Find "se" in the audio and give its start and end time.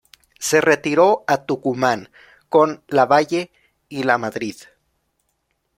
0.39-0.61